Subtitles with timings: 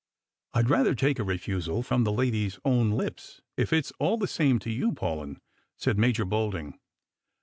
[0.55, 4.57] "I'd rather take a refusal from the lady's own lips, if it's all the same
[4.57, 5.37] to you, Paulyn,"
[5.77, 6.79] said Major Bolding.